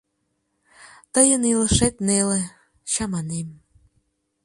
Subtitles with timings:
[1.13, 2.41] Тыйын илышет неле...
[2.91, 3.49] чаманем...